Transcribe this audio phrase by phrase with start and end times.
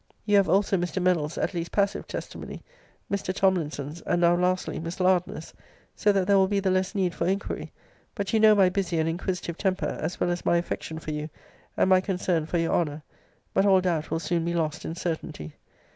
[0.15, 0.99] * You have [also Mr.
[0.99, 2.63] Mennell's at least passive testimony;
[3.11, 5.53] Mr.] Tomlinson's; [and now, lastly, Miss Lardner's;
[5.95, 7.71] so that there will be the less need for inquiry:
[8.15, 11.29] but you know my busy and inquisitive temper, as well as my affection for you,
[11.77, 13.03] and my concern for your honour.
[13.53, 15.53] But all doubt will soon be lost in certainty.